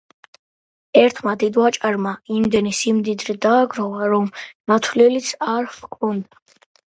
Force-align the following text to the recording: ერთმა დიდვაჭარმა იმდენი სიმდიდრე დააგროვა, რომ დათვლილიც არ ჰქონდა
ერთმა 1.01 1.33
დიდვაჭარმა 1.43 2.13
იმდენი 2.37 2.73
სიმდიდრე 2.77 3.35
დააგროვა, 3.47 4.09
რომ 4.15 4.27
დათვლილიც 4.73 5.31
არ 5.51 5.71
ჰქონდა 5.77 6.43